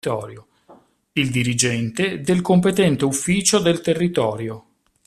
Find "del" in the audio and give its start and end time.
2.21-2.41, 3.59-3.81